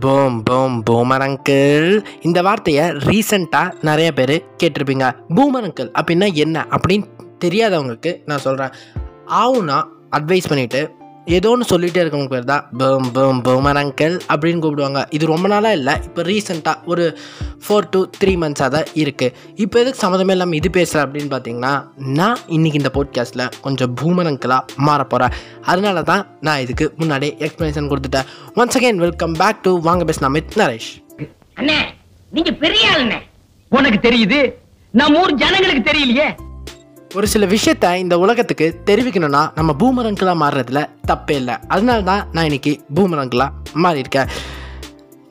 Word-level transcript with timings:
Boom 0.00 0.42
boom 0.42 0.82
boomer 0.90 1.22
uncle. 1.22 2.04
இந்த 2.20 2.42
வார்த்தையை 2.42 2.90
ரீசண்டாக 2.90 3.72
நிறைய 3.80 4.12
பேர் 4.12 4.44
கேட்டிருப்பீங்க. 4.62 5.12
பூமர் 5.34 5.62
அங்கிள் 5.62 5.92
அப்படின்னா 6.02 6.32
என்ன? 6.32 6.66
அப்படின்னு 6.70 7.04
தெரியாதவங்களுக்கு 7.44 8.22
நான் 8.26 8.38
சொல்கிறேன் 8.38 8.70
ஆவுனா 9.26 9.84
அட்வைஸ் 10.10 10.42
பண்ணிவிட்டு 10.48 10.88
ஏதோ 11.26 11.50
ஒன்று 11.54 11.64
சொல்லிகிட்டே 11.70 12.00
இருக்கவங்க 12.02 12.30
பேர் 12.32 12.48
தான் 12.50 12.64
பூம் 12.78 13.08
பூம் 13.16 13.40
பூமர் 13.46 13.78
அங்கிள் 13.80 14.14
அப்படின்னு 14.32 14.62
கூப்பிடுவாங்க. 14.62 15.00
இது 15.16 15.24
ரொம்ப 15.32 15.48
நாளாக 15.52 15.76
இல்லை 15.78 15.94
இப்போ 16.06 16.22
ரீசெண்டாக 16.28 16.90
ஒரு 16.92 17.04
ஃபோர் 17.64 17.88
to 17.92 18.00
த்ரீ 18.20 18.32
மந்த்ஸாக 18.42 18.70
தான் 18.76 18.88
இருக்குது 19.02 19.34
இப்போ 19.64 19.80
எதுக்கு 19.82 20.02
சம்மந்தமே 20.04 20.34
இல்லாமல் 20.36 20.58
இது 20.60 20.70
பேசுகிறேன் 20.78 21.04
அப்படின்னு 21.06 21.30
பார்த்தீங்கன்னா 21.34 21.72
நான் 22.18 22.38
இன்றைக்கி 22.56 22.78
இந்த 22.82 22.92
போட்காஸ்ட்டில் 22.96 23.46
கொஞ்சம் 23.66 23.94
பூமர் 24.00 24.30
அங்கிளாக 24.32 24.82
மாற 24.88 25.02
போகிறேன் 25.12 25.34
அதனால 25.72 26.02
தான் 26.12 26.24
நான் 26.48 26.62
இதுக்கு 26.64 26.88
முன்னாடியே 27.00 27.32
எக்ஸ்ப்ளனேஷன் 27.46 27.90
கொடுத்துட்டேன். 27.92 28.28
Once 28.60 28.78
again 28.80 29.02
welcome 29.06 29.36
back 29.42 29.64
to 29.66 29.72
வாங்க 29.88 30.04
பேசினா 30.10 30.30
மித் 30.38 30.56
நரேஷ். 30.62 30.90
அண்ணே 31.60 31.78
நீங்க 32.32 32.52
பெரிய 32.64 32.90
ஆளுண்ணே. 32.94 33.20
உனக்கு 33.72 34.00
தெரியுது? 34.08 34.40
நம்ம 35.00 35.20
ஊர் 35.20 35.40
ஜனங்களுக்கு 35.42 35.92
தெரியலையே? 35.92 36.28
ஒரு 37.18 37.26
சில 37.32 37.46
விஷயத்த 37.52 37.86
இந்த 38.02 38.14
உலகத்துக்கு 38.22 38.66
தெரிவிக்கணும்னா 38.88 39.40
நம்ம 39.56 39.70
பூமரங்களாக 39.80 40.36
மாறுறதுல 40.42 40.80
தப்பே 41.10 41.34
இல்லை. 41.40 41.54
அதனால 41.74 42.00
தான் 42.08 42.22
நான் 42.34 42.46
இன்னைக்கு 42.48 42.72
பூமரங்களாக 42.96 43.80
மாறியிருக்கேன். 43.84 44.28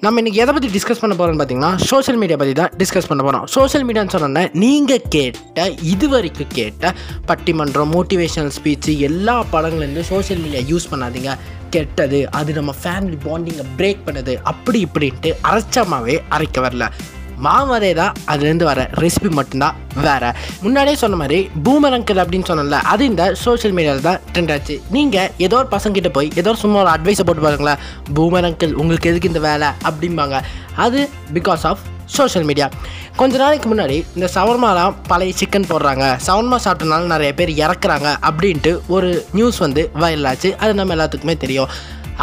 நம்ம 0.06 0.20
இன்னைக்கு 0.22 0.42
எதை 0.44 0.52
பற்றி 0.56 0.70
டிஸ்கஸ் 0.76 1.02
பண்ண 1.04 1.14
போகிறோம்னு 1.16 1.40
பார்த்தீங்கன்னா 1.42 1.72
சோஷியல் 1.92 2.20
மீடியா 2.22 2.38
பற்றி 2.42 2.54
தான் 2.60 2.72
டிஸ்கஸ் 2.82 3.10
பண்ண 3.12 3.22
போகிறோம் 3.28 3.46
சோஷியல் 3.56 3.86
மீடியான்னு 3.88 4.14
சொன்னோன்னே 4.16 4.44
நீங்கள் 4.64 5.08
கேட்ட 5.16 5.66
இது 5.94 6.10
வரைக்கும் 6.14 6.52
கேட்ட 6.60 6.94
பட்டிமன்றம் 7.32 7.92
மோட்டிவேஷனல் 7.96 8.54
ஸ்பீச்சு 8.58 8.94
எல்லா 9.10 9.36
படங்கள்லேருந்து 9.54 10.04
சோஷியல் 10.12 10.44
மீடியா 10.46 10.62
யூஸ் 10.72 10.90
பண்ணாதீங்க. 10.92 11.34
கெட்டது 11.76 12.22
அது 12.42 12.54
நம்ம 12.60 12.76
ஃபேமிலி 12.84 13.18
பாண்டிங்கை 13.28 13.66
பிரேக் 13.82 14.06
பண்ணுது. 14.10 14.36
அப்படி 14.54 14.82
இப்படின்ட்டு 14.90 15.32
அரைச்சமாகவே 15.52 16.18
அரைக்க 16.38 16.60
வரல. 16.68 16.88
மாமரே 17.46 17.92
தான் 18.02 18.14
அதுலேருந்து 18.32 18.66
வர 18.70 18.90
ரெசிபி 19.04 19.30
மட்டும்தான் 19.40 19.76
வேற. 20.08 20.24
முன்னாடியே 20.64 20.98
சொன்ன 21.04 21.16
மாதிரி 21.22 21.40
பூமரங்கல் 21.64 22.22
அப்படின்னு 22.24 22.50
சொன்னல 22.50 22.80
அது 22.94 23.06
இந்த 23.06 23.24
சோஷியல் 23.44 23.76
மீடியாவில் 23.78 24.08
தான் 24.10 24.20
ட்ரெண்ட் 24.34 24.52
ஆச்சு. 24.56 24.76
நீங்கள் 24.96 25.32
ஏதோ 25.46 25.58
ஒரு 25.62 25.70
பசங்கிட்ட 25.72 26.10
போய் 26.18 26.30
ஏதோ 26.36 26.50
ஒரு 26.50 26.62
சும்மா 26.66 26.80
ஒரு 26.84 26.92
அட்வைஸை 26.96 27.26
போட்டு 27.26 27.46
பாருங்களேன் 27.48 27.82
பூமரங்கல் 28.14 28.74
உங்களுக்கு 28.74 29.10
எதுக்கு 29.10 29.32
இந்த 29.34 29.44
வேலை? 29.50 29.70
அப்படிம்பாங்க. 29.90 30.38
அது 30.86 31.10
பிகாஸ் 31.34 31.66
ஆஃப் 31.72 31.84
சோஷியல் 32.18 32.48
மீடியா 32.50 32.68
கொஞ்ச 33.20 33.34
நாளைக்கு 33.42 33.68
முன்னாடி 33.72 33.98
இந்த 34.16 34.28
சவர்மாலாம் 34.36 34.96
பழைய 35.10 35.34
சிக்கன் 35.40 35.72
போடுறாங்க. 35.72 36.06
சவர்மா 36.28 36.58
சாப்பிட்டனால 36.66 37.12
நிறைய 37.14 37.32
பேர் 37.40 37.52
இறக்குறாங்க 37.64 38.10
அப்படின்ட்டு 38.30 38.72
ஒரு 38.96 39.10
நியூஸ் 39.38 39.60
வந்து 39.66 39.82
வைரல் 40.04 40.30
ஆச்சு. 40.32 40.52
அது 40.62 40.80
நம்ம 40.80 40.96
எல்லாத்துக்குமே 40.98 41.36
தெரியும். 41.44 41.72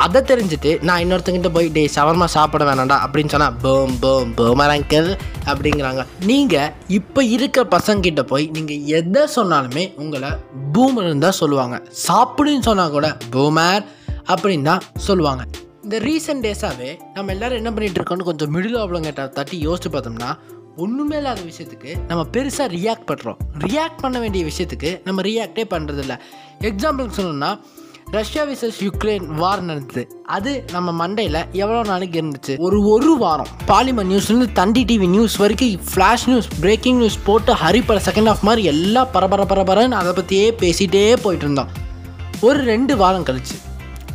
அதை 0.05 0.21
தெரிஞ்சுட்டு 0.31 0.71
நான் 0.89 1.03
இன்னொருத்தங்கிட்ட 1.05 1.51
போய் 1.55 1.69
டே 1.77 1.83
சவர்மா 1.95 2.27
சாப்பிட 2.35 2.65
வேணாண்டா 2.69 2.97
அப்படின்னு 3.05 3.33
சொன்னால் 3.35 3.57
போம் 3.63 3.95
பேம் 4.03 4.33
போமர் 4.39 4.73
அங்கிள் 4.75 5.09
அப்படிங்கிறாங்க. 5.51 6.03
நீங்கள் 6.31 6.73
இப்போ 6.99 7.21
இருக்க 7.37 7.65
பசங்கிட்ட 7.77 8.25
போய் 8.33 8.47
நீங்கள் 8.57 8.85
எதை 8.99 9.23
சொன்னாலுமே 9.37 9.87
உங்களை 10.03 10.33
பூமர்னு 10.77 11.25
தான் 11.27 11.39
சொல்லுவாங்க. 11.43 11.79
சாப்பிடுன்னு 12.09 12.69
சொன்னால் 12.69 12.95
கூட 12.99 13.09
பூமர் 13.37 13.83
அப்படின்னு 14.35 14.69
தான் 14.73 14.85
சொல்லுவாங்க. 15.09 15.45
இந்த 15.89 16.07
ரீசெண்ட் 16.07 16.43
டேஸாகவே 16.47 16.99
நம்ம 17.15 17.33
எல்லோரும் 17.33 17.57
என்ன 17.57 17.71
பண்ணிகிட்டு 17.71 17.99
இருக்கோம்னு 17.99 18.23
கொஞ்சம் 18.23 18.57
மிடில் 18.57 18.81
ஆப்லங்கிட்ட 18.81 19.29
தட்டி 19.29 19.67
யோசிச்சு 19.67 19.89
பார்த்தோம்னா 19.91 20.39
ஒன்றுமே 20.77 21.17
இல்லாத 21.17 21.41
விஷயத்துக்கு 21.41 21.97
நம்ம 22.09 22.27
பெருசாக 22.33 22.67
ரியாக்ட் 22.75 23.07
பண்ணுறோம் 23.07 23.37
ரியாக்ட் 23.59 24.01
பண்ண 24.01 24.19
வேண்டிய 24.19 24.45
விஷயத்துக்கு 24.45 25.01
நம்ம 25.05 25.23
ரியாக்டே 25.23 25.65
பண்ணுறதில்ல 25.71 26.19
எக்ஸாம்பிளுக்கு 26.61 27.17
சொல்லணும்னா 27.17 27.61
ரஷ்யா 28.11 28.45
விசஸ் 28.45 28.79
யுக்ரைன் 28.79 29.25
வார் 29.25 29.63
நடந்தது. 29.63 30.23
அது 30.25 30.65
நம்ம 30.73 31.09
மண்டையில் 31.09 31.51
எவ்வளோ 31.53 31.83
நாளைக்கு 31.83 32.23
இருந்துச்சு? 32.23 32.59
ஒரு 32.59 32.89
ஒரு 32.89 33.17
வாரம். 33.17 33.47
பாலிமர் 33.67 34.11
நியூஸ்லேருந்து 34.13 34.49
தண்டி 34.55 34.85
டிவி 34.91 35.09
நியூஸ் 35.09 35.37
வரைக்கும் 35.37 35.81
ஃப்ளாஷ் 35.95 36.27
நியூஸ் 36.27 36.49
பிரேக்கிங் 36.61 36.97
நியூஸ் 36.97 37.19
போட்டு 37.25 37.53
ஹரிப்பட 37.55 38.01
செகண்ட் 38.11 38.29
ஆஃப் 38.29 38.43
மாதிரி 38.43 38.65
எல்லாம் 38.65 39.11
பரபர 39.13 39.45
பரபரன்னு 39.45 40.01
அதை 40.03 40.13
பற்றியே 40.13 40.51
பேசிகிட்டே 40.51 41.07
போயிட்டு 41.23 41.45
இருந்தோம். 41.49 41.69
ஒரு 42.41 42.63
ரெண்டு 42.63 42.97
வாரம் 42.97 43.25
கழிச்சு. 43.25 43.59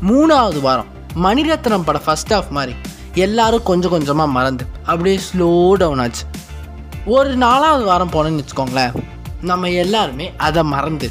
மூணாவது 0.08 0.62
வாரம். 0.62 0.93
மணிரத்னம் 1.16 1.88
படம் 1.88 2.06
ஃபர்ஸ்ட் 2.06 2.34
ஆஃப் 2.34 2.52
மாதிரி. 2.58 2.74
எல்லாரும் 3.26 3.64
கொஞ்சம் 3.64 3.92
கொஞ்சமாக 3.92 4.30
மறந்து 4.38 4.66
அப்படியே 4.84 5.20
ஸ்லோ 5.26 5.50
டவுன் 5.82 6.00
ஆச்சு. 6.00 6.24
ஒரு 7.06 7.36
நாலாவது 7.36 7.84
வாரம் 7.86 8.12
போனேன்னு 8.12 8.42
வச்சுக்கோங்களேன் 8.42 8.94
நம்ம 9.42 9.70
எல்லாருமே 9.84 10.28
அதை 10.38 10.64
மறந்து 10.64 11.08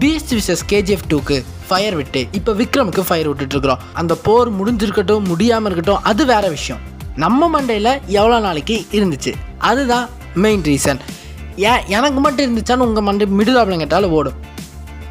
பீஸ்ட் 0.00 0.32
விசஸ் 0.38 0.64
கேஜிஎஃப் 0.68 1.06
டூக்கு 1.08 1.36
ஃபயர் 1.68 1.94
விட்டு 1.94 2.20
இப்போ 2.32 2.52
விக்ரமுக்கு 2.52 3.00
ஃபயர் 3.00 3.30
விட்டுட்ருக்குறோம் 3.30 3.84
அந்த 3.92 4.14
போர் 4.26 4.50
முடிஞ்சிருக்கட்டும் 4.58 5.28
முடியாமல் 5.28 5.72
இருக்கட்டும் 5.72 6.04
அது 6.10 6.24
வேற 6.32 6.48
விஷயம். 6.48 6.82
நம்ம 7.16 7.48
மண்டையில் 7.54 7.92
எவ்வளோ 8.06 8.38
நாளைக்கு 8.38 8.86
இருந்துச்சு? 8.92 9.32
அதுதான் 9.58 10.08
மெயின் 10.34 10.62
ரீசன் 10.62 11.00
ஏன் 11.56 11.84
எனக்கு 11.86 12.20
மட்டும் 12.20 12.46
இருந்துச்சான்னு 12.46 12.86
உங்கள் 12.88 13.02
மண்டை 13.02 13.26
மிடில் 13.38 13.60
அப்படின்னு 13.60 13.76
கேட்டாலும் 13.76 14.10
ஓடும். 14.10 14.34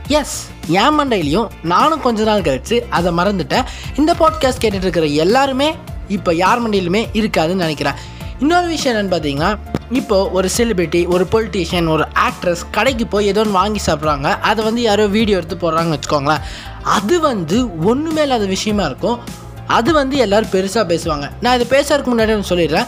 எஸ் 0.07 0.47
என் 0.67 0.99
மண்டையிலையும் 0.99 1.47
நானும் 1.63 2.01
கொஞ்ச 2.01 2.23
நாள் 2.23 2.41
கழித்து 2.41 2.85
அதை 2.89 3.13
மறந்துட்டேன். 3.13 3.65
இந்த 3.95 4.15
பாட்காஸ்ட் 4.19 4.61
கேட்டுட்டு 4.61 4.85
இருக்கிற 4.85 5.05
எல்லாருமே 5.05 5.75
இப்போ 6.07 6.33
யார் 6.33 6.69
மண்டையிலுமே 6.69 7.05
இருக்காதுன்னு 7.13 7.53
நினைக்கிறேன். 7.53 7.93
இன்னொரு 8.39 8.67
விஷயம் 8.67 8.97
என்னென்னு 8.97 9.13
பார்த்தீங்கன்னா 9.13 9.57
இப்போது 9.91 10.31
ஒரு 10.31 10.49
செலிபிரிட்டி 10.57 11.07
ஒரு 11.07 11.27
பொலிட்டீஷியன் 11.31 11.89
ஒரு 11.89 12.07
ஆக்ட்ரஸ் 12.29 12.61
கடைக்கு 12.71 13.07
போய் 13.07 13.25
ஏதோ 13.25 13.39
ஒன்று 13.39 13.51
வாங்கி 13.51 13.81
சாப்பிட்றாங்க. 13.85 14.39
அதை 14.39 14.63
வந்து 14.63 14.81
யாரோ 14.81 15.07
வீடியோ 15.07 15.37
எடுத்து 15.37 15.55
போடுறாங்கன்னு 15.55 15.99
வச்சுக்கோங்களேன். 15.99 16.41
அது 16.83 17.19
வந்து 17.19 17.83
ஒன்றுமே 17.83 18.21
இல்லாத 18.21 18.45
விஷயமா 18.45 18.83
இருக்கும். 18.83 19.19
அது 19.67 19.93
வந்து 19.93 20.17
எல்லோரும் 20.17 20.49
பெருசாக 20.49 20.89
பேசுவாங்க. 20.93 21.31
நான் 21.41 21.59
இதை 21.59 21.79
பேசுறதுக்கு 21.79 22.13
முன்னாடி 22.13 22.43
சொல்லிடுறேன். 22.49 22.85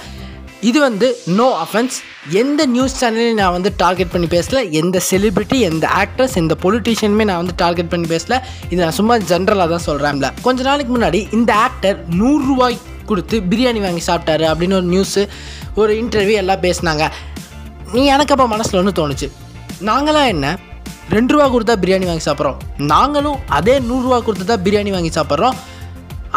இது 0.70 0.80
வந்து 0.86 1.08
நோ 1.38 1.48
அஃபென்ஸ் 1.64 1.96
எந்த 2.42 2.62
நியூஸ் 2.76 2.96
சேனலையும் 3.00 3.40
நான் 3.40 3.54
வந்து 3.56 3.70
டார்கெட் 3.82 4.12
பண்ணி 4.14 4.28
பேசல. 4.36 4.60
எந்த 4.80 5.02
செலிபிரிட்டி 5.10 5.58
எந்த 5.70 5.86
ஆக்ட்ரஸ் 6.02 6.36
எந்த 6.42 6.54
பொலிட்டீஷியனுமே 6.64 7.26
நான் 7.30 7.42
வந்து 7.42 7.56
டார்கெட் 7.64 7.92
பண்ணி 7.92 8.08
பேசல. 8.14 8.36
இது 8.70 8.80
நான் 8.84 8.96
சும்மா 9.00 9.16
ஜென்ரலாக 9.32 9.70
தான் 9.74 9.86
சொல்கிறேன்ல 9.88 10.30
கொஞ்ச 10.46 10.64
நாளைக்கு 10.70 10.94
முன்னாடி 10.96 11.20
இந்த 11.38 11.52
ஆக்டர் 11.66 11.98
நூறுரூவாய் 12.22 12.78
கொடுத்து 13.12 13.38
பிரியாணி 13.52 13.82
வாங்கி 13.86 14.04
சாப்பிட்டாரு 14.08 14.46
அப்படின்னு 14.52 14.78
ஒரு 14.80 14.88
நியூஸு 14.94 15.24
ஒரு 15.82 15.92
இன்டர்வியூ 16.02 16.38
எல்லாம் 16.44 16.64
பேசினாங்க. 16.66 17.04
நீ 17.94 18.02
எனக்கு 18.16 18.34
அப்போ 18.36 18.48
மனசில் 18.56 18.80
ஒன்று 18.82 19.00
தோணுச்சு. 19.02 19.30
நாங்களாம் 19.90 20.32
என்ன? 20.34 20.48
ரெண்டு 21.16 21.34
ரூபா 21.34 21.46
கொடுத்தா 21.54 21.76
பிரியாணி 21.84 22.08
வாங்கி 22.10 22.26
சாப்பிட்றோம். 22.30 22.58
நாங்களும் 22.94 23.40
அதே 23.60 23.80
நூறுரூவா 23.90 24.20
கொடுத்து 24.24 24.48
தான் 24.54 24.64
பிரியாணி 24.66 24.92
வாங்கி 24.96 25.12
சாப்பிட்றோம். 25.20 25.56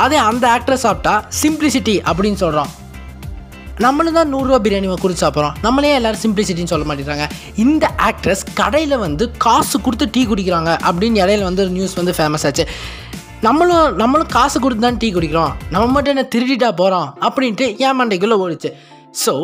அதே 0.04 0.18
அந்த 0.28 0.44
ஆக்டர் 0.56 0.82
சாப்பிட்டா 0.84 1.14
சிம்பிளிசிட்டி 1.42 1.96
அப்படின்னு 2.10 2.40
சொல்கிறோம் 2.44 2.70
நம்மளும் 3.84 4.16
தான் 4.18 4.30
நூறுரூவா 4.32 4.58
பிரியாணி 4.64 4.88
கொடுத்து 5.02 5.22
சாப்பிட்றோம். 5.24 5.54
நம்மளே 5.66 5.90
எல்லாரும் 5.98 6.22
சிம்பிளிசிட்டின்னு 6.24 6.72
சொல்ல 6.72 6.86
மாட்டேங்கிறாங்க. 6.88 7.26
இந்த 7.64 7.84
ஆக்ட்ரஸ் 8.08 8.42
கடையில் 8.60 8.96
வந்து 9.04 9.24
காசு 9.44 9.76
கொடுத்து 9.86 10.06
டீ 10.14 10.22
குடிக்கிறாங்க 10.30 10.72
அப்படின்னு 10.88 11.22
இடையில 11.24 11.46
வந்து 11.48 11.64
ஒரு 11.64 11.72
நியூஸ் 11.76 11.96
வந்து 12.00 12.14
ஃபேமஸ் 12.18 12.44
ஆச்சு. 12.48 12.66
நம்மளும் 13.46 13.88
நம்மளும் 14.02 14.30
காசு 14.36 14.56
கொடுத்து 14.64 14.84
தான் 14.86 15.00
டீ 15.02 15.08
குடிக்கிறோம். 15.16 15.52
நம்ம 15.74 15.86
மட்டும் 15.94 16.14
என்ன 16.14 16.26
திருடிட்டா 16.34 16.70
போகிறோம் 16.82 17.08
அப்படின்ட்டு 17.28 17.68
ஏன் 17.86 17.98
மண்டைக்குள்ளே 18.00 18.38
ஓடிச்சு. 18.44 18.70
ஸோ 19.24 19.34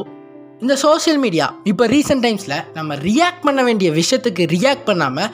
இந்த 0.64 0.74
சோஷியல் 0.82 1.20
மீடியா 1.22 1.46
இப்போ 1.70 1.84
ரீசெண்ட் 1.94 2.24
டைம்ஸில் 2.26 2.58
நம்ம 2.76 2.94
ரியாக்ட் 3.08 3.42
பண்ண 3.46 3.60
வேண்டிய 3.68 3.88
விஷயத்துக்கு 4.00 4.44
ரியாக்ட் 4.56 4.86
பண்ணாமல் 4.90 5.30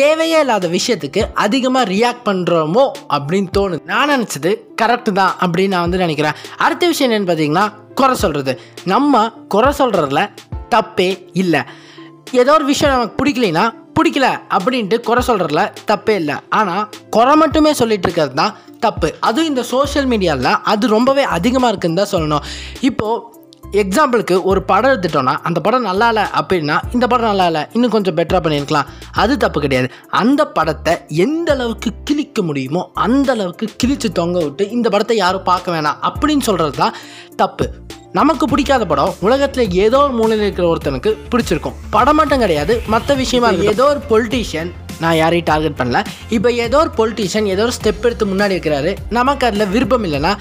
தேவையே 0.00 0.38
இல்லாத 0.44 0.66
விஷயத்துக்கு 0.76 1.22
அதிகமாக 1.44 1.90
ரியாக்ட் 1.94 2.26
பண்ணுறோமோ 2.28 2.84
அப்படின்னு 3.16 3.50
தோணுது. 3.56 3.80
நான் 3.92 4.10
நினச்சது 4.14 4.50
கரெக்டு 4.80 5.10
தான் 5.20 5.32
அப்படின்னு 5.44 5.74
நான் 5.74 5.86
வந்து 5.86 6.02
நினைக்கிறேன். 6.04 6.38
அடுத்த 6.64 6.88
விஷயம் 6.92 7.08
என்னென்னு 7.08 7.30
பார்த்தீங்கன்னா 7.30 7.66
குறை 8.00 8.14
சொல்கிறது 8.24 8.52
நம்ம 8.92 9.22
குறை 9.54 9.70
சொல்கிறதுல 9.80 10.22
தப்பே 10.74 11.10
இல்லை. 11.42 11.62
ஏதோ 12.42 12.52
ஒரு 12.58 12.66
விஷயம் 12.72 12.94
நமக்கு 12.94 13.18
பிடிக்கலைன்னா 13.20 13.64
பிடிக்கல 13.98 14.26
அப்படின்ட்டு 14.56 14.96
குறை 15.08 15.22
சொல்கிறதுல 15.28 15.62
தப்பே 15.90 16.14
இல்லை. 16.20 16.36
ஆனால் 16.58 16.84
குறை 17.16 17.34
மட்டுமே 17.42 17.72
சொல்லிட்டு 17.80 18.06
இருக்கிறது 18.08 18.34
தான் 18.42 18.54
தப்பு. 18.84 19.08
அதுவும் 19.28 19.50
இந்த 19.50 19.62
சோஷியல் 19.72 20.08
மீடியாவில் 20.12 20.52
அது 20.72 20.84
ரொம்பவே 20.96 21.24
அதிகமாக 21.36 21.72
இருக்குன்னு 21.72 22.00
தான் 22.02 22.12
சொல்லணும். 22.14 22.46
இப்போது 22.90 23.40
எக்ஸாம்பிளுக்கு 23.80 24.36
ஒரு 24.50 24.60
படம் 24.70 24.92
எடுத்துட்டோம்னா 24.92 25.34
அந்த 25.48 25.58
படம் 25.66 25.86
நல்லா 25.88 26.06
இல்லை 26.12 26.24
அப்படின்னா 26.38 26.76
இந்த 26.94 27.06
படம் 27.12 27.30
நல்லா 27.30 27.46
இல்லை 27.50 27.62
இன்னும் 27.76 27.94
கொஞ்சம் 27.94 28.16
பெட்டராக 28.18 28.42
பண்ணியிருக்கலாம். 28.44 28.88
அது 29.22 29.32
தப்பு 29.44 29.58
கிடையாது. 29.64 29.88
அந்த 30.20 30.42
படத்தை 30.56 30.92
எந்த 31.24 31.48
அளவுக்கு 31.54 31.90
கிழிக்க 32.10 32.42
முடியுமோ 32.48 32.82
அந்த 33.06 33.30
அளவுக்கு 33.36 33.68
கிழிச்சு 33.82 34.10
தொங்க 34.20 34.38
விட்டு 34.44 34.66
இந்த 34.76 34.86
படத்தை 34.94 35.16
யாரும் 35.22 35.48
பார்க்க 35.50 35.74
வேணாம் 35.76 35.98
அப்படின்னு 36.10 36.46
சொல்கிறது 36.50 36.76
தான் 36.82 36.96
தப்பு. 37.42 37.66
நமக்கு 38.20 38.44
பிடிக்காத 38.52 38.84
படம் 38.92 39.16
உலகத்தில் 39.26 39.74
ஏதோ 39.84 39.98
ஒரு 40.06 40.14
மூலையில் 40.20 40.46
இருக்கிற 40.46 40.66
ஒருத்தனுக்கு 40.72 41.10
பிடிச்சிருக்கும். 41.32 41.76
படம் 41.96 42.18
மட்டும் 42.20 42.42
கிடையாது 42.44 42.74
மற்ற 42.94 43.14
விஷயமா. 43.24 43.50
ஏதோ 43.74 43.84
ஒரு 43.92 44.02
பொலிட்டீஷியன் 44.10 44.72
நான் 45.02 45.16
யாரையும் 45.20 45.46
டார்கெட் 45.50 45.78
பண்ணல. 45.78 46.00
இப்போ 46.36 46.48
ஏதோ 46.64 46.76
ஒரு 46.82 46.90
பொலிட்டீஷியன் 46.98 47.48
ஏதோ 47.54 47.62
ஒரு 47.68 47.74
ஸ்டெப் 47.78 48.04
எடுத்து 48.08 48.26
முன்னாடி 48.32 48.54
இருக்கிறாரு. 48.56 48.90
நமக்கு 49.18 49.46
அதில் 49.48 49.70
விருப்பம் 49.76 50.04
இல்லைன்னா 50.08 50.32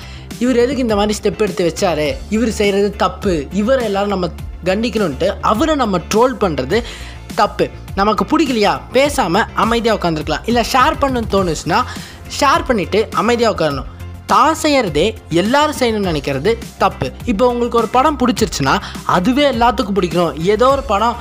இவர் 0.43 0.59
எதுக்கு 0.63 0.83
இந்த 0.85 0.95
மாதிரி 0.99 1.15
ஸ்டெப் 1.17 1.41
எடுத்து 1.45 1.63
வச்சாரு? 1.67 2.05
இவர் 2.35 2.51
செய்கிறது 2.59 2.89
தப்பு. 3.03 3.33
இவரை 3.61 3.83
எல்லாரும் 3.89 4.13
நம்ம 4.15 4.27
கண்டிக்கணும்ன்ட்டு 4.69 5.27
அவரை 5.49 5.73
நம்ம 5.81 5.99
ட்ரோல் 6.11 6.33
பண்ணுறது 6.43 6.77
தப்பு. 7.39 7.65
நமக்கு 7.99 8.23
பிடிக்கலையா? 8.31 8.71
பேசாமல் 8.95 9.45
அமைதியாக 9.63 9.97
உட்காந்துருக்கலாம் 9.97 10.45
இல்லை 10.51 10.63
ஷேர் 10.71 10.97
பண்ணணும்னு 11.01 11.33
தோணுச்சுன்னா 11.35 11.79
ஷேர் 12.37 12.65
பண்ணிவிட்டு 12.69 12.99
அமைதியாக 13.21 13.53
உட்காரணும். 13.55 13.89
தான் 14.31 14.57
செய்யறதே 14.63 15.05
எல்லாரும் 15.41 15.77
செய்யணும்னு 15.79 16.11
நினைக்கிறது 16.11 16.51
தப்பு. 16.83 17.07
இப்போ 17.31 17.43
உங்களுக்கு 17.53 17.79
ஒரு 17.81 17.89
படம் 17.97 18.19
பிடிச்சிருச்சுன்னா 18.21 18.75
அதுவே 19.15 19.45
எல்லாத்துக்கும் 19.53 19.97
பிடிக்கணும். 19.99 20.35
ஏதோ 20.53 20.67
ஒரு 20.75 20.85
படம் 20.91 21.15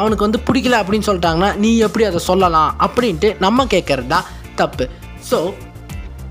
அவனுக்கு 0.00 0.26
வந்து 0.26 0.40
பிடிக்கல 0.48 0.78
அப்படின்னு 0.82 1.08
சொல்லிட்டாங்கன்னா 1.08 1.50
நீ 1.64 1.70
எப்படி 1.86 2.06
அதை 2.10 2.22
சொல்லலாம் 2.30 2.70
அப்படின்ட்டு 2.86 3.30
நம்ம 3.44 3.66
கேட்கறது 3.74 4.10
தான் 4.14 4.28
தப்பு. 4.60 4.86
ஸோ 5.30 5.38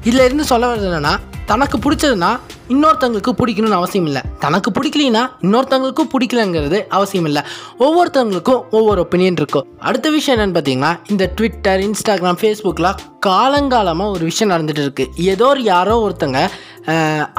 இதில் 0.07 0.25
இருந்து 0.27 0.45
சொல்ல 0.53 0.65
வர்றது 0.71 0.89
என்னென்னா 0.91 1.15
தனக்கு 1.51 1.77
பிடிச்சதுன்னா 1.83 2.31
இன்னொருத்தவங்களுக்கு 2.73 3.31
பிடிக்கணும்னு 3.39 3.77
அவசியம் 3.79 4.07
இல்லை. 4.09 4.21
தனக்கு 4.43 4.69
பிடிக்கலனா 4.75 5.23
இன்னொருத்தவங்களுக்கும் 5.45 6.11
பிடிக்கலங்கிறது 6.13 6.77
அவசியம் 6.97 7.27
இல்லை. 7.29 7.41
ஒவ்வொருத்தவங்களுக்கும் 7.85 8.61
ஒவ்வொரு 8.77 8.99
ஒப்பீனியன் 9.05 9.39
இருக்கும். 9.41 9.67
அடுத்த 9.87 10.09
விஷயம் 10.17 10.35
என்னன்னு 10.37 10.57
பார்த்தீங்கன்னா 10.57 10.91
இந்த 11.13 11.25
ட்விட்டர் 11.37 11.81
இன்ஸ்டாகிராம் 11.87 12.41
ஃபேஸ்புக்கில் 12.41 12.91
காலங்காலமாக 13.27 14.13
ஒரு 14.15 14.23
விஷயம் 14.29 14.51
நடந்துட்டு 14.53 14.83
இருக்கு. 14.85 15.05
ஏதோ 15.31 15.47
ஒரு 15.53 15.63
யாரோ 15.73 15.95
ஒருத்தங்க 16.05 16.39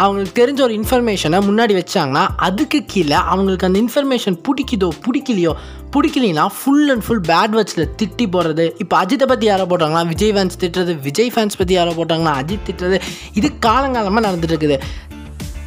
அவங்களுக்கு 0.02 0.34
தெரிஞ்ச 0.40 0.60
ஒரு 0.66 0.74
இன்ஃபர்மேஷனை 0.80 1.38
முன்னாடி 1.46 1.74
வச்சாங்கன்னா 1.78 2.24
அதுக்கு 2.48 2.78
கீழே 2.92 3.16
அவங்களுக்கு 3.32 3.66
அந்த 3.68 3.78
இன்ஃபர்மேஷன் 3.84 4.36
பிடிக்குதோ 4.48 4.88
பிடிக்கலையோ 5.06 5.52
பிடிக்கலைன்னா 5.94 6.44
ஃபுல் 6.58 6.90
அண்ட் 6.92 7.04
ஃபுல் 7.06 7.24
பேட் 7.30 7.54
வேர்ட்ஸில் 7.56 7.88
திட்டி 8.00 8.26
போடுறது. 8.34 8.64
இப்போ 8.82 8.94
அஜித்தை 9.00 9.26
பற்றி 9.32 9.46
யாரோ 9.48 9.64
போட்டாங்கன்னா 9.72 10.04
விஜய் 10.12 10.32
ஃபேன்ஸ் 10.36 10.60
திட்டுறது 10.62 10.92
விஜய் 11.06 11.32
ஃபேன்ஸ் 11.34 11.58
பற்றி 11.60 11.74
யாரோ 11.78 11.92
போட்டாங்கன்னா 11.98 12.34
அஜித் 12.42 12.64
திட்டுறது. 12.68 12.98
இது 13.38 13.48
காலங்காலம் 13.66 14.01
நடந்துட்டு 14.10 14.54
இருக்குது 14.54 14.78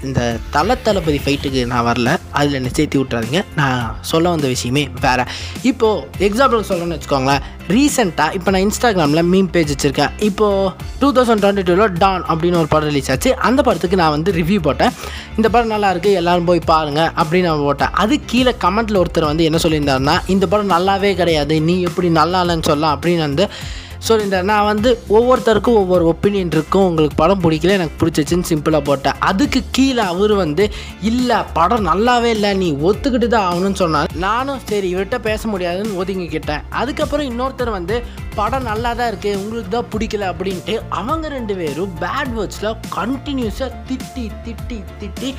இந்த 0.04 0.38
தல 0.52 0.76
தளபதி 0.76 1.20
ஃபைட்டுக்கு 1.26 1.66
நான் 1.66 1.86
வரல. 1.86 2.18
அதில் 2.32 2.54
என்னை 2.54 2.72
சேர்த்து 2.74 3.04
விட்றாதீங்க 3.04 3.46
நான் 3.56 3.96
சொல்ல 4.02 4.30
வந்த 4.30 4.48
விஷயமே 4.48 4.90
வேறு. 5.02 5.24
இப்போது 5.62 6.28
எக்ஸாம்பிள் 6.28 6.68
சொல்லணும்னு 6.70 6.98
வச்சுக்கோங்களேன். 6.98 7.40
ரீசெண்டாக 7.68 8.34
இப்போ 8.34 8.52
நான் 8.52 8.66
இன்ஸ்டாகிராமில் 8.66 9.24
மீம் 9.32 9.50
பேஜ் 9.52 9.72
வச்சுருக்கேன். 9.74 10.10
இப்போது 10.20 10.72
டூ 11.00 11.12
தௌசண்ட் 11.12 11.44
டுவெண்ட்டி 11.44 11.66
டூவில் 11.70 11.96
டான் 11.98 12.24
அப்படின்னு 12.24 12.58
ஒரு 12.58 12.68
படம் 12.68 12.88
ரிலீஸ் 12.88 13.12
ஆச்சு. 13.12 13.36
அந்த 13.38 13.62
படத்துக்கு 13.62 13.96
நான் 13.96 14.16
வந்து 14.18 14.32
ரிவ்யூ 14.32 14.60
போட்டேன். 14.62 14.92
இந்த 15.36 15.50
படம் 15.50 15.68
நல்லா 15.68 15.94
இருக்குது 15.94 16.14
எல்லாரும் 16.14 16.46
போய் 16.46 16.60
பாருங்கள் 16.60 17.10
அப்படின்னு 17.24 17.42
நான் 17.42 17.60
போட்டேன். 17.60 17.90
அது 17.92 18.20
கீழே 18.26 18.56
கமெண்ட்டில் 18.66 19.02
ஒருத்தர் 19.04 19.32
வந்து 19.32 19.44
என்ன 19.44 19.58
சொல்லியிருந்தாருன்னா 19.64 20.18
இந்த 20.28 20.48
படம் 20.48 20.70
நல்லாவே 20.70 21.16
கிடையாது. 21.16 21.62
நீ 21.62 21.82
எப்படி 21.82 22.10
நல்லா 22.10 22.44
இல்லைன்னு 22.44 22.64
சொல்லலாம். 22.64 23.02
அப்படின்னு 23.02 23.18
வந்து 23.18 23.50
சொல்லியிருந்தார் 24.10 24.50
நான் 24.52 24.68
வந்து 24.70 24.90
ஒவ்வொருத்தருக்கும் 25.18 25.80
ஒவ்வொரு 25.82 26.04
ஒப்பீனியன் 26.12 26.52
இருக்கும். 26.56 26.88
உங்களுக்கு 26.90 27.18
படம் 27.22 27.44
பிடிக்கல 27.46 27.76
எனக்கு 27.80 28.00
பிடிச்சிச்சின்னு 28.02 28.50
சிம்பிளாக 28.52 28.84
போட்டேன். 28.90 29.18
அதுக்கு 29.30 29.62
கீழே 29.78 30.04
அவர் 30.14 30.34
வந்து 30.44 30.66
இல்லை 31.12 31.40
படம் 31.58 31.88
நல்லாவே 31.90 32.32
இல்லை 32.38 32.52
நீ 32.62 32.70
ஒத்துக்கிட்டு 32.90 33.30
தான் 33.36 33.48
ஆகணும்னு 33.50 33.82
சொன்னார். 33.84 34.12
நானும் 34.28 34.62
சரி 34.70 34.90
இவர்கிட்ட 34.94 35.20
பேச 35.30 35.42
முடியாதுன்னு 35.54 36.00
ஒதுங்கிக்கிட்டேன் 36.04 36.64
அதுக்கப்புறம் 36.82 37.30
இன்னொருத்தர் 37.32 37.78
வந்து 37.80 37.98
படம் 38.40 38.68
நல்லா 38.70 38.90
தான் 39.00 39.10
இருக்குது 39.12 39.38
உங்களுக்கு 39.42 39.72
தான் 39.76 39.92
பிடிக்கல 39.94 40.32
அப்படின்ட்டு 40.32 40.74
அவங்க 41.02 41.28
ரெண்டு 41.38 41.54
பேரும் 41.60 41.94
பேட் 42.04 42.34
வேர்ட்ஸில் 42.38 42.74
கண்டினியூஸாக 42.98 43.70
திட்டி 43.90 44.26
திட்டி 44.46 44.80
திட்டி 45.02 45.30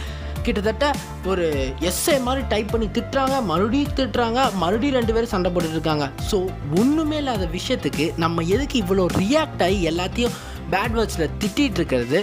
கிட்டத்தட்ட 0.47 0.87
ஒரு 1.31 1.45
எஸ்ஐ 1.91 2.17
மாதிரி 2.27 2.43
டைப் 2.53 2.71
பண்ணி 2.71 2.87
திட்டுறாங்க 2.97 3.37
மறுபடியும் 3.51 3.95
திட்டுறாங்க 3.99 4.41
மறுபடியும் 4.63 4.97
ரெண்டு 4.99 5.15
பேரும் 5.15 5.33
சண்டை 5.35 5.51
போட்டுட்டு 5.51 5.77
இருக்காங்க. 5.79 6.07
ஸோ 6.31 6.39
ஒன்றுமே 6.81 7.17
இல்லாத 7.17 7.49
விஷயத்துக்கு 7.57 8.07
நம்ம 8.17 8.43
எதுக்கு 8.43 8.79
இவ்வளோ 8.83 9.07
ரியாக்ட் 9.23 9.65
ஆகி 9.67 9.81
எல்லாத்தையும் 9.91 10.37
பேட் 10.71 10.95
வேர்ட்ஸில் 10.99 11.35
திட்டிகிட்டு 11.43 11.81
இருக்கிறது? 11.81 12.21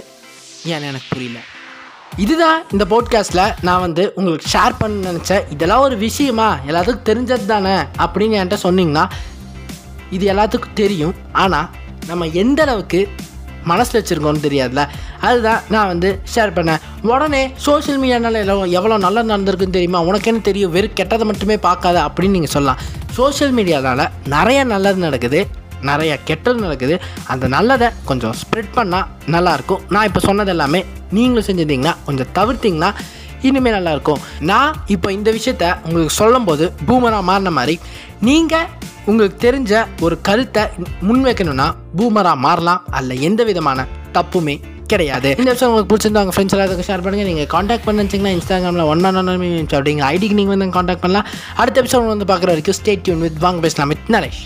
ஏன்னு 0.64 0.88
எனக்கு 0.90 1.10
புரியல. 1.10 1.40
இதுதான் 2.16 2.58
இந்த 2.72 2.84
போட்காஸ்ட்டில் 2.90 3.54
நான் 3.60 3.80
வந்து 3.80 4.12
உங்களுக்கு 4.14 4.48
ஷேர் 4.52 4.74
பண்ண 4.78 5.12
நினச்சேன். 5.12 5.44
இதெல்லாம் 5.50 5.80
ஒரு 5.80 5.96
விஷயமா? 5.96 6.48
எல்லாத்துக்கும் 6.66 7.08
தெரிஞ்சது 7.10 7.46
தானே? 7.46 7.76
அப்படின்னு 8.04 8.38
என்கிட்ட 8.40 8.58
சொன்னீங்கன்னா 8.66 9.04
இது 10.10 10.24
எல்லாத்துக்கும் 10.34 10.78
தெரியும். 10.82 11.14
ஆனால் 11.32 11.70
நம்ம 12.06 12.26
எந்த 12.26 12.62
அளவுக்கு 12.62 13.08
மனசில் 13.70 13.98
வச்சுருக்கோன்னு 13.98 14.44
தெரியாதுல்ல? 14.46 14.82
அதுதான் 15.28 15.60
நான் 15.74 15.90
வந்து 15.92 16.08
ஷேர் 16.34 16.54
பண்ணேன். 16.58 16.82
உடனே 17.12 17.42
சோஷியல் 17.66 18.00
மீடியானால 18.02 18.40
எவ்வளோ 18.44 18.66
எவ்வளோ 18.78 18.98
நல்லா 19.06 19.22
நடந்திருக்குன்னு 19.32 19.76
தெரியுமா? 19.78 20.00
உனக்கு 20.10 20.30
என்ன 20.32 20.42
தெரியும்? 20.50 20.72
வெறும் 20.76 20.96
கெட்டதை 21.00 21.26
மட்டுமே 21.30 21.58
பார்க்காத 21.68 21.98
அப்படின்னு 22.08 22.36
நீங்கள் 22.38 22.54
சொல்லலாம். 22.56 22.80
சோஷியல் 23.18 23.54
மீடியானால 23.58 24.06
நிறைய 24.36 24.60
நல்லது 24.72 25.00
நடக்குது 25.06 25.40
நிறைய 25.88 26.12
கெட்டது 26.28 26.58
நடக்குது. 26.66 26.94
அந்த 27.32 27.46
நல்லதை 27.56 27.88
கொஞ்சம் 28.10 28.36
ஸ்ப்ரெட் 28.42 28.70
பண்ணால் 28.76 29.08
நல்லாயிருக்கும் 29.34 29.82
நான் 29.94 30.06
இப்போ 30.10 30.20
சொன்னது 30.28 30.52
எல்லாமே 30.54 30.80
நீங்களும் 31.16 31.46
செஞ்சிருந்தீங்கன்னா 31.48 31.94
கொஞ்சம் 32.06 32.30
தவிர்த்திங்கன்னா 32.38 32.90
இனிமேல் 33.48 33.76
நல்லாயிருக்கும் 33.76 34.22
நான் 34.50 34.76
இப்போ 34.94 35.08
இந்த 35.16 35.30
விஷயத்த 35.38 35.64
உங்களுக்கு 35.86 36.14
சொல்லும்போது 36.20 36.64
பூமராக 36.88 37.28
மாறின 37.30 37.50
மாதிரி 37.58 37.74
நீங்கள் 38.28 38.68
உங்களுக்கு 39.10 39.38
தெரிஞ்ச 39.46 39.72
ஒரு 40.04 40.16
கருத்தை 40.28 40.62
முன்வைக்கணும்னா 41.08 41.66
பூமராக 41.98 42.36
மாறலாம். 42.46 42.80
அல்ல 42.98 43.14
எந்த 43.28 43.40
விதமான 43.50 43.86
தப்புமே 44.16 44.54
கிடையாது. 44.92 45.28
இந்த 45.40 45.50
விஷயம் 45.52 45.70
உங்களுக்கு 45.70 45.90
பிடிச்சிருந்தா 45.92 46.22
உங்கள் 46.24 46.36
ஃப்ரெண்ட்ஸ் 46.36 46.54
எல்லாத்துக்கும் 46.56 46.88
ஷேர் 46.88 47.04
பண்ணுங்கள் 47.04 47.28
நீங்கள் 47.30 47.50
காண்டாக்ட் 47.54 47.86
பண்ணிச்சிங்கன்னா 47.88 48.32
இன்ஸ்டாகிராமில் 48.36 48.88
ஒன் 48.92 49.04
ஒன் 49.08 49.18
ஒன் 49.20 49.30
அப்படிங்கிற 49.34 50.04
ஐடிக்கு 50.14 50.38
நீங்கள் 50.40 50.54
வந்து 50.54 50.74
காண்டாக்ட் 50.78 51.04
பண்ணலாம். 51.04 51.28
அடுத்த 51.62 51.82
எபிசோட் 51.82 52.12
வந்து 52.14 52.30
பார்க்குற 52.32 52.52
வரைக்கும் 52.54 52.78
ஸ்டேட் 52.80 53.04
டியூன் 53.06 53.24
வித் 53.26 53.40
வாங்க 53.46 53.60
பேசலாம் 53.66 53.92
வித் 53.94 54.10
நரேஷ் 54.16 54.42